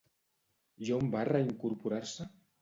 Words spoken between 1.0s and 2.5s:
va reincorporar-se?